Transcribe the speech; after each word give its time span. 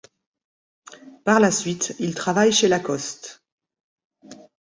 Par 1.25 1.39
la 1.39 1.51
suite, 1.51 1.95
il 1.99 2.15
travaille 2.15 2.51
chez 2.51 2.67
Lacoste. 2.67 3.43